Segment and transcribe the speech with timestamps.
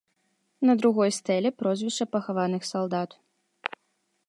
[0.67, 3.09] На другой стэле прозвішча пахаваных салдат.